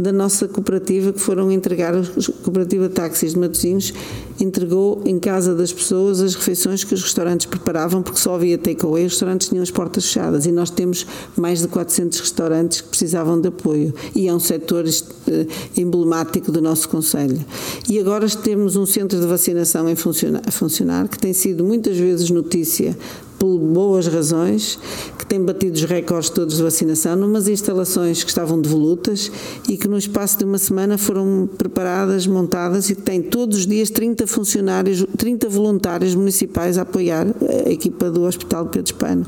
[0.00, 2.02] da nossa cooperativa que foram entregar, a
[2.42, 3.92] Cooperativa Táxis de Matosinhos
[4.40, 9.04] entregou em casa das pessoas as refeições que os restaurantes preparavam, porque só havia takeaway,
[9.04, 13.38] os restaurantes tinham as portas fechadas e nós temos mais de 400 restaurantes que precisavam
[13.40, 17.44] de apoio e é um setor eh, emblemático do nosso Conselho.
[17.88, 21.96] E agora temos um centro de vacinação em funcionar, a funcionar, que tem sido muitas
[21.96, 22.96] vezes notícia
[23.40, 24.78] por boas razões,
[25.18, 29.32] que tem batido os recordes todos de vacinação, numas instalações que estavam devolutas
[29.66, 33.66] e que no espaço de uma semana foram preparadas, montadas e que têm todos os
[33.66, 37.28] dias 30 funcionários, 30 voluntários municipais a apoiar
[37.66, 39.26] a equipa do Hospital Pedro Espano.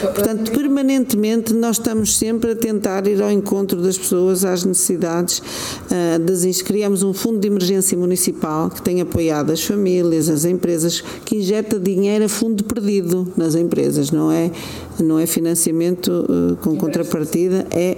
[0.00, 5.40] Portanto, permanentemente nós estamos sempre a tentar ir ao encontro das pessoas, às necessidades.
[5.40, 11.02] Uh, das, criamos um fundo de emergência municipal que tem apoiado as famílias, as empresas,
[11.26, 14.50] que injeta dinheiro a fundo perdido nas empresas, não é,
[14.98, 17.96] não é financiamento uh, com contrapartida, é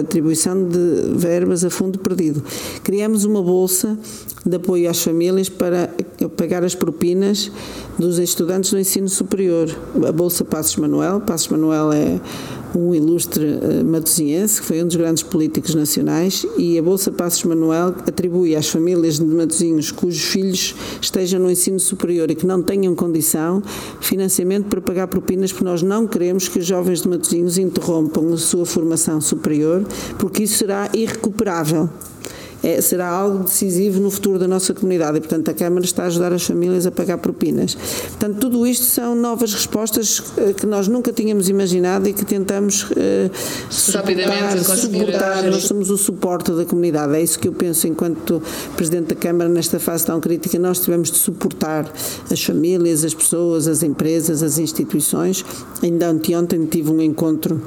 [0.00, 2.42] atribuição de verbas a fundo perdido.
[2.82, 3.98] Criamos uma bolsa
[4.44, 5.90] de apoio às famílias para
[6.36, 7.50] pagar as propinas
[7.98, 9.68] dos estudantes do ensino superior.
[10.06, 12.20] A Bolsa Passos Manuel, Passos Manuel é
[12.74, 17.44] um ilustre uh, matosinhense, que foi um dos grandes políticos nacionais, e a Bolsa Passos
[17.44, 22.62] Manuel atribui às famílias de Matosinhos cujos filhos estejam no ensino superior e que não
[22.62, 23.62] tenham condição
[24.00, 28.36] financiamento para pagar propinas, porque nós não queremos que os jovens de Matosinhos interrompam a
[28.36, 29.84] sua formação superior,
[30.18, 31.88] porque isso será irrecuperável
[32.66, 36.06] é, será algo decisivo no futuro da nossa comunidade e, portanto, a Câmara está a
[36.06, 37.76] ajudar as famílias a pagar propinas.
[37.76, 42.82] Portanto, tudo isto são novas respostas eh, que nós nunca tínhamos imaginado e que tentamos
[42.82, 43.30] uh,
[43.92, 45.44] rapidamente suportar.
[45.44, 47.14] Nós somos o suporte da comunidade.
[47.14, 48.42] É isso que eu penso enquanto
[48.76, 50.58] Presidente da Câmara nesta fase tão crítica.
[50.58, 51.88] Nós tivemos de suportar
[52.28, 55.44] as famílias, as pessoas, as empresas, as instituições.
[55.84, 57.62] Ainda anteontem tive um encontro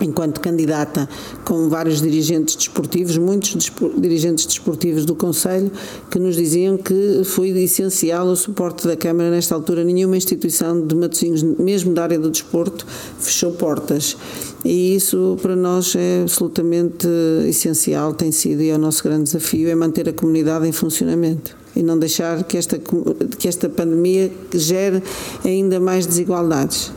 [0.00, 1.08] enquanto candidata
[1.44, 5.70] com vários dirigentes desportivos, muitos dirigentes desportivos do Conselho,
[6.10, 9.84] que nos diziam que foi essencial o suporte da Câmara nesta altura.
[9.84, 12.86] Nenhuma instituição de Matosinhos, mesmo da área do desporto,
[13.18, 14.16] fechou portas.
[14.64, 17.06] E isso para nós é absolutamente
[17.48, 21.56] essencial, tem sido e é o nosso grande desafio, é manter a comunidade em funcionamento
[21.76, 22.78] e não deixar que esta,
[23.38, 25.02] que esta pandemia gere
[25.44, 26.90] ainda mais desigualdades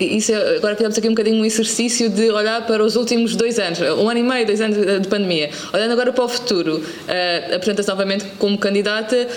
[0.00, 3.58] isso é, agora fizemos aqui um bocadinho um exercício de olhar para os últimos dois
[3.58, 5.50] anos, um ano e meio, dois anos de pandemia.
[5.72, 9.28] Olhando agora para o futuro, uh, apresentas novamente como candidata,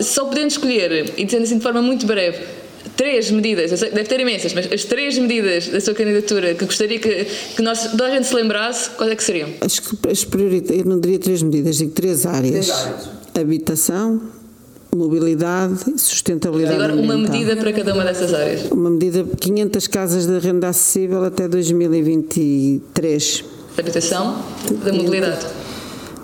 [0.00, 2.38] só podendo escolher, e dizendo assim de forma muito breve,
[2.96, 7.24] três medidas, deve ter imensas, mas as três medidas da sua candidatura que gostaria que,
[7.56, 9.48] que nós, toda a gente se lembrasse, quais é que seriam?
[9.60, 12.66] Acho que as prioridades, eu não diria três medidas, digo três áreas.
[12.66, 13.10] Três áreas.
[13.34, 14.20] Habitação,
[14.94, 16.74] mobilidade e sustentabilidade.
[16.74, 18.70] Agora, uma medida para cada uma dessas áreas.
[18.70, 23.44] Uma medida, 500 casas de renda acessível até 2023.
[23.74, 24.36] Da habitação,
[24.84, 25.61] da mobilidade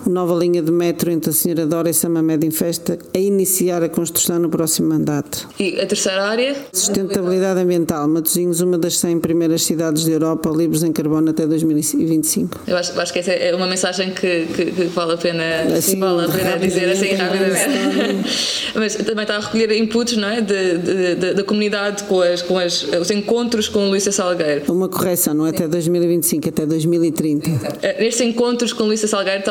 [0.07, 3.89] nova linha de metro entre a Senhora Dora e Samamed em Festa, a iniciar a
[3.89, 5.47] construção no próximo mandato.
[5.59, 6.55] E a terceira área?
[6.71, 8.07] Sustentabilidade ambiental.
[8.07, 12.61] Matosinhos, uma das 100 primeiras cidades da Europa livres em carbono até 2025.
[12.67, 15.43] Eu acho, acho que essa é uma mensagem que, que, que vale a pena,
[15.77, 18.73] assim, vale a pena dizer assim rapidamente.
[18.75, 20.41] Mas também está a recolher inputs não é?
[20.41, 24.71] da comunidade com, as, com as, os encontros com Luísa Salgueiro.
[24.71, 27.49] Uma correção, não é até 2025, até 2030.
[27.99, 29.43] Nestes encontros com Luísa Salgueiro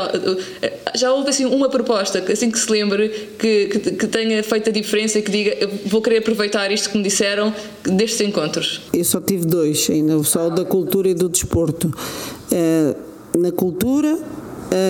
[0.95, 4.73] já houve assim uma proposta, assim que se lembre, que, que, que tenha feito a
[4.73, 7.53] diferença e que diga vou querer aproveitar isto que me disseram
[7.85, 8.83] destes encontros?
[8.93, 11.93] Eu só tive dois, ainda só o da cultura e do desporto.
[12.51, 12.95] Eh,
[13.37, 14.19] na cultura,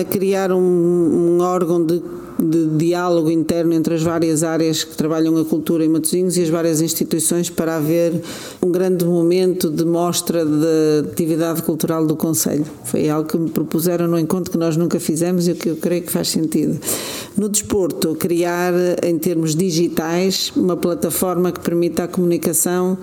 [0.09, 2.01] criar um, um órgão de
[2.41, 6.49] de diálogo interno entre as várias áreas que trabalham a cultura em Matosinhos e as
[6.49, 8.13] várias instituições para haver
[8.61, 12.65] um grande momento de mostra de atividade cultural do Conselho.
[12.85, 16.03] Foi algo que me propuseram no encontro que nós nunca fizemos e que eu creio
[16.03, 16.79] que faz sentido.
[17.37, 18.73] No desporto, criar
[19.03, 22.97] em termos digitais uma plataforma que permita a comunicação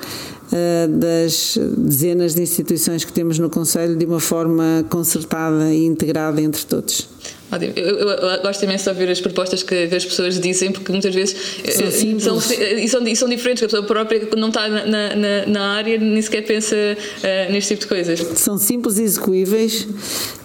[0.52, 6.40] eh, das dezenas de instituições que temos no Conselho de uma forma concertada e integrada
[6.40, 7.08] entre todos.
[7.50, 7.72] Ótimo.
[7.76, 10.90] Eu, eu, eu, gosto imenso de ouvir as propostas que, que, as pessoas dizem, porque
[10.90, 11.36] muitas vezes
[11.70, 14.84] são, eh, são, e são, e são diferentes, que a pessoa própria não está na,
[15.14, 18.20] na, na área nem sequer pensa uh, neste tipo de coisas.
[18.34, 19.86] São simples e execuíveis,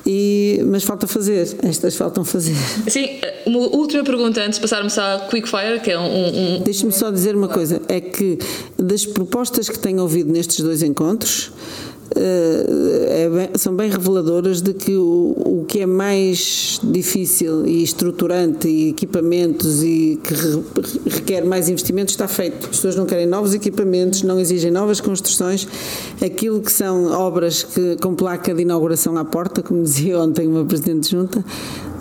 [0.06, 2.56] e, mas falta fazer, estas faltam fazer.
[2.88, 6.58] Sim, uma última pergunta antes de passarmos à Quickfire, que é um.
[6.58, 6.62] um...
[6.62, 8.38] Deixe-me só dizer uma coisa: é que
[8.78, 11.52] das propostas que tenho ouvido nestes dois encontros,
[12.16, 18.68] é bem, são bem reveladoras de que o, o que é mais difícil e estruturante
[18.68, 20.64] e equipamentos e que re,
[21.08, 22.66] requer mais investimentos está feito.
[22.66, 25.68] As pessoas não querem novos equipamentos, não exigem novas construções.
[26.24, 30.66] Aquilo que são obras que, com placa de inauguração à porta, como dizia ontem uma
[30.66, 31.44] Presidente de Junta,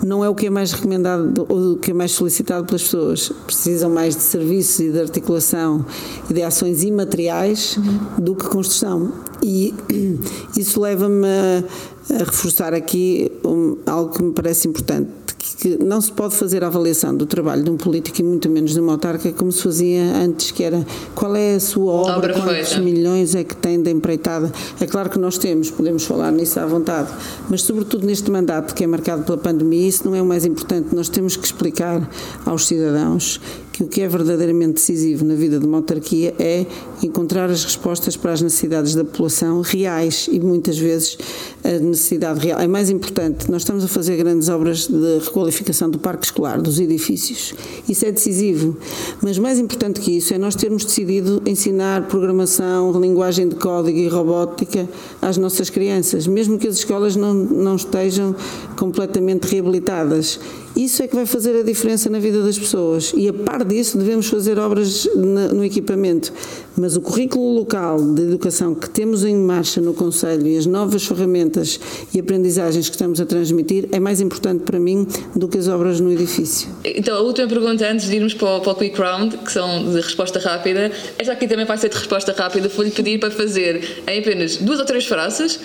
[0.03, 3.31] não é o que é mais recomendado ou o que é mais solicitado pelas pessoas.
[3.45, 5.85] Precisam mais de serviços e de articulação
[6.29, 8.23] e de ações imateriais uhum.
[8.23, 9.30] do que construção.
[9.43, 9.73] E
[10.57, 15.21] isso leva-me a, a, reforçar aqui um, algo que me parece importante
[15.61, 18.73] que não se pode fazer a avaliação do trabalho de um político e muito menos
[18.73, 22.33] de uma autarca como se fazia antes, que era qual é a sua obra, obra
[22.33, 22.79] quantos feita.
[22.81, 24.51] milhões é que tem de empreitada.
[24.79, 27.09] É claro que nós temos, podemos falar nisso à vontade,
[27.49, 30.95] mas sobretudo neste mandato que é marcado pela pandemia, isso não é o mais importante.
[30.95, 32.09] Nós temos que explicar
[32.45, 33.39] aos cidadãos
[33.81, 36.65] que o que é verdadeiramente decisivo na vida de uma autarquia é
[37.01, 41.17] encontrar as respostas para as necessidades da população reais e muitas vezes
[41.63, 42.59] a necessidade real.
[42.59, 46.79] É mais importante, nós estamos a fazer grandes obras de requalificação do parque escolar, dos
[46.79, 47.55] edifícios.
[47.87, 48.77] Isso é decisivo.
[49.21, 54.07] Mas mais importante que isso é nós termos decidido ensinar programação, linguagem de código e
[54.07, 54.87] robótica
[55.21, 58.35] às nossas crianças, mesmo que as escolas não, não estejam
[58.77, 60.39] completamente reabilitadas.
[60.75, 63.11] Isso é que vai fazer a diferença na vida das pessoas.
[63.15, 66.31] E a par disso, devemos fazer obras no equipamento.
[66.77, 71.05] Mas o currículo local de educação que temos em marcha no Conselho e as novas
[71.05, 71.79] ferramentas
[72.13, 75.05] e aprendizagens que estamos a transmitir é mais importante para mim
[75.35, 76.69] do que as obras no edifício.
[76.83, 79.91] Então, a última pergunta antes de irmos para o, para o Quick Round, que são
[79.91, 80.91] de resposta rápida.
[81.17, 82.69] Esta aqui também vai ser de resposta rápida.
[82.69, 85.59] Vou-lhe pedir para fazer em apenas duas ou três frases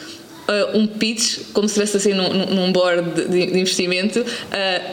[0.48, 4.20] uh, um pitch, como se estivesse assim num, num board de, de investimento.
[4.20, 4.24] Uh,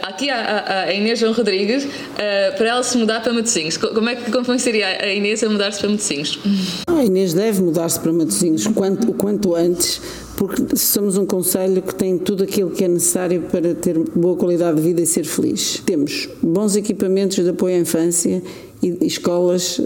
[0.02, 3.78] aqui há, a Inês João Rodrigues, uh, para ela se mudar para Matosinhos.
[3.78, 6.40] Como é que convenceria a Inês a mudar-se para Matosinhos?
[6.88, 10.02] A Inês deve mudar-se para Matosinhos o quanto antes,
[10.38, 14.78] porque somos um conselho que tem tudo aquilo que é necessário para ter boa qualidade
[14.78, 15.82] de vida e ser feliz.
[15.86, 18.42] Temos bons equipamentos de apoio à infância
[18.82, 19.80] e escolas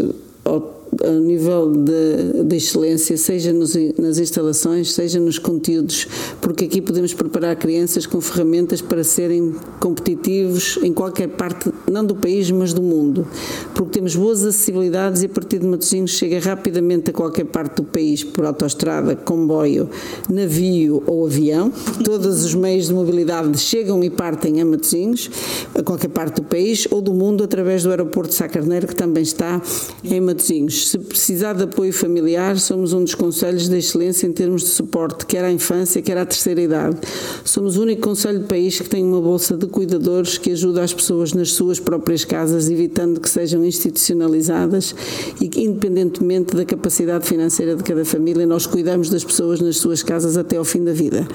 [1.03, 6.07] a nível de excelência, seja nos, nas instalações, seja nos conteúdos,
[6.41, 12.15] porque aqui podemos preparar crianças com ferramentas para serem competitivos em qualquer parte, não do
[12.15, 13.27] país, mas do mundo,
[13.73, 17.83] porque temos boas acessibilidades e a partir de Matosinhos chega rapidamente a qualquer parte do
[17.83, 19.89] país por autoestrada, comboio,
[20.29, 21.71] navio ou avião.
[22.03, 25.29] Todos os meios de mobilidade chegam e partem a Matosinhos,
[25.75, 28.95] a qualquer parte do país ou do mundo através do aeroporto de Sá Carneiro, que
[28.95, 29.61] também está
[30.03, 30.86] em Matosinhos.
[30.87, 35.25] Se precisar de apoio familiar, somos um dos conselhos de excelência em termos de suporte,
[35.25, 36.95] quer à infância, quer à terceira idade.
[37.43, 40.93] Somos o único conselho do país que tem uma bolsa de cuidadores que ajuda as
[40.93, 44.95] pessoas nas suas próprias casas, evitando que sejam institucionalizadas
[45.41, 50.01] e que, independentemente da capacidade financeira de cada família, nós cuidamos das pessoas nas suas
[50.01, 51.27] casas até ao fim da vida.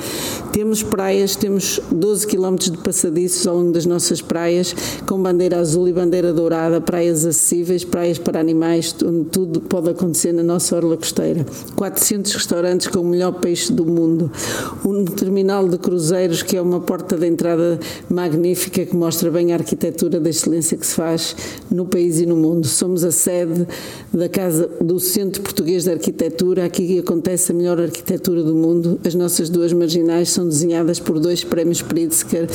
[0.51, 4.75] Temos praias, temos 12 quilómetros de passadiços ao longo das nossas praias,
[5.07, 10.33] com bandeira azul e bandeira dourada, praias acessíveis, praias para animais, onde tudo pode acontecer
[10.33, 11.45] na nossa orla costeira.
[11.77, 14.31] 400 restaurantes com o melhor peixe do mundo.
[14.85, 17.79] Um terminal de cruzeiros que é uma porta de entrada
[18.09, 21.37] magnífica que mostra bem a arquitetura da excelência que se faz
[21.71, 22.67] no país e no mundo.
[22.67, 23.67] Somos a sede
[24.13, 26.65] da casa do Centro Português de Arquitetura.
[26.65, 29.01] Aqui acontece a melhor arquitetura do mundo.
[29.05, 32.49] As nossas duas marginais são desenhadas por dois prémios Pritzker,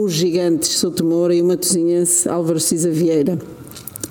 [0.00, 3.38] os gigantes Souto Moura e o matosinhense Álvaro Cisa Vieira.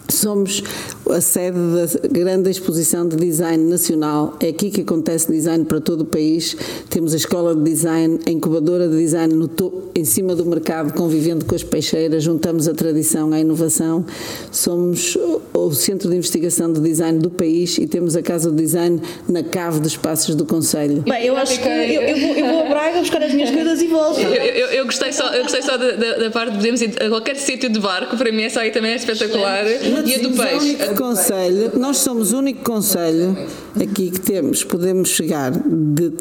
[0.10, 0.64] Somos
[1.10, 4.36] a sede da grande exposição de design nacional.
[4.40, 6.56] É aqui que acontece design para todo o país.
[6.90, 10.94] Temos a escola de design, a incubadora de design no to- em cima do mercado,
[10.94, 12.24] convivendo com as peixeiras.
[12.24, 14.06] Juntamos a tradição à inovação.
[14.52, 15.18] Somos
[15.54, 19.44] o centro de investigação de design do país e temos a casa de design na
[19.44, 21.02] cave dos Passos do Conselho.
[21.08, 23.82] Bem, eu acho que eu, eu vou, eu vou a Braga buscar as minhas coisas
[23.82, 24.20] e volto.
[24.20, 26.94] Eu, eu- eu gostei só, eu gostei só da, da- da parte de podermos ir
[27.02, 29.66] a qualquer sítio de barco, para mim essa aí também é espetacular.
[30.06, 30.78] E a do peixe.
[30.94, 33.36] Único conselho, nós somos o único conselho
[33.76, 36.14] aqui que temos, podemos chegar de,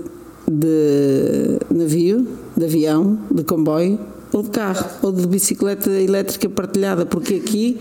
[0.50, 3.98] de navio, de avião, de comboio
[4.32, 7.78] ou de carro, ou de bicicleta elétrica partilhada, porque aqui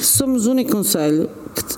[0.00, 1.28] somos o único conselho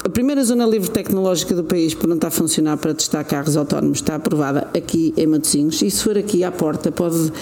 [0.05, 3.57] a primeira zona livre tecnológica do país por não estar a funcionar para testar carros
[3.57, 7.33] autónomos está aprovada aqui em Matosinhos e se for aqui à porta pode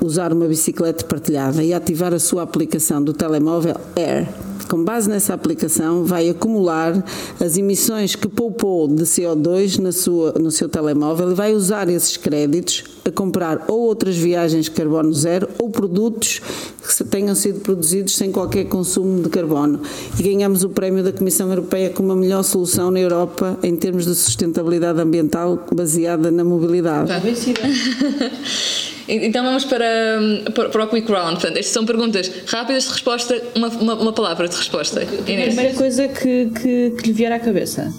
[0.00, 4.28] usar uma bicicleta partilhada e ativar a sua aplicação do telemóvel Air.
[4.68, 7.04] Com base nessa aplicação, vai acumular
[7.38, 12.16] as emissões que poupou de CO2 na sua, no seu telemóvel e vai usar esses
[12.16, 16.40] créditos a comprar ou outras viagens de carbono zero ou produtos
[16.82, 19.80] que tenham sido produzidos sem qualquer consumo de carbono.
[20.18, 24.04] E ganhamos o prémio da Comissão Europeia como a melhor solução na Europa em termos
[24.04, 27.08] de sustentabilidade ambiental baseada na mobilidade.
[29.08, 29.86] Então vamos para,
[30.54, 31.34] para para o quick round.
[31.34, 35.02] Portanto, estas são perguntas rápidas de resposta, uma, uma, uma palavra de resposta.
[35.02, 37.92] A primeira coisa que, que, que lhe vier à cabeça.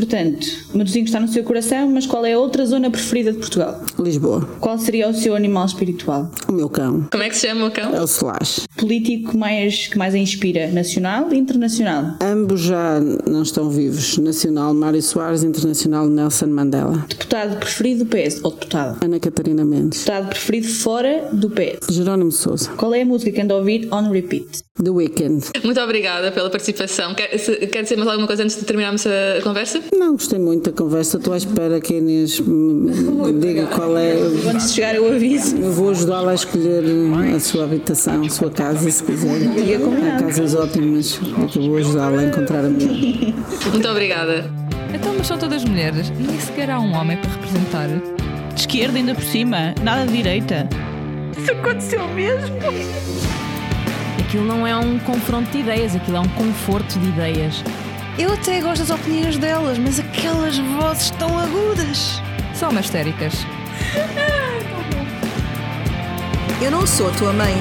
[0.00, 3.80] Portanto, Matosinhos está no seu coração, mas qual é a outra zona preferida de Portugal?
[3.98, 6.30] Lisboa, Qual seria o seu animal espiritual?
[6.48, 7.94] o meu cão, Como é que se chama o cão?
[7.94, 8.66] é o Slash.
[8.76, 12.14] Político mais, que mais a inspira, nacional e internacional?
[12.22, 14.18] Ambos já não estão vivos.
[14.18, 17.04] Nacional Mário Soares, internacional Nelson Mandela.
[17.08, 18.96] Deputado preferido do PS, ou deputada?
[19.02, 20.00] Ana Catarina Mendes.
[20.04, 21.86] Deputado preferido fora do PS?
[21.94, 22.70] Jerónimo Souza.
[22.76, 24.60] Qual é a música que anda a ouvir on repeat?
[24.82, 25.42] The Weekend.
[25.64, 27.14] Muito obrigada pela participação.
[27.14, 29.80] Quer, se- quer dizer mais alguma coisa antes de terminarmos a conversa?
[29.92, 31.16] Não gostei muito da conversa.
[31.16, 34.12] Estou à espera que a Inês me diga qual é.
[34.48, 35.56] Antes de chegar eu aviso.
[35.56, 36.84] Eu vou ajudá-la a escolher
[37.34, 39.42] a sua habitação, a sua casa, se quiser.
[40.16, 43.34] Há casas ótimas, porque eu vou ajudá-la a encontrar a minha.
[43.70, 44.50] Muito obrigada.
[44.94, 46.10] Então, mas são todas mulheres.
[46.10, 47.88] Nem sequer há um homem para representar.
[48.54, 50.68] De esquerda ainda por cima, nada de direita.
[54.18, 57.62] Aquilo não é um confronto de ideias, aquilo é um conforto de ideias.
[58.18, 62.22] Eu até gosto das opiniões delas, mas aquelas vozes tão agudas.
[62.54, 63.34] São umas histéricas.
[66.62, 67.54] Eu não sou tua mãe.